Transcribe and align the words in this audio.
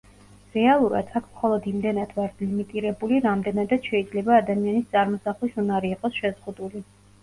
რეალურად, 0.53 1.11
აქ 1.19 1.27
მხოლოდ 1.33 1.67
იმდენად 1.73 2.17
ვართ 2.21 2.43
ლიმიტირებული, 2.47 3.21
რამდენადაც 3.29 3.93
შეიძლება 3.93 4.37
ადამიანის 4.43 4.93
წარმოსახვის 4.99 5.65
უნარი 5.67 5.97
იყოს 5.99 6.23
შეზღუდული. 6.23 6.89